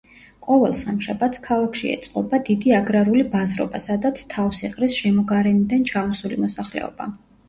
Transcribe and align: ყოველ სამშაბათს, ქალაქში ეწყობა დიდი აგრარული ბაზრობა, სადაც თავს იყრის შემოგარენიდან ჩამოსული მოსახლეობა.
ყოველ 0.45 0.71
სამშაბათს, 0.77 1.41
ქალაქში 1.47 1.91
ეწყობა 1.95 2.39
დიდი 2.47 2.73
აგრარული 2.77 3.25
ბაზრობა, 3.33 3.81
სადაც 3.83 4.23
თავს 4.31 4.63
იყრის 4.69 4.97
შემოგარენიდან 5.03 5.85
ჩამოსული 5.91 6.41
მოსახლეობა. 6.47 7.07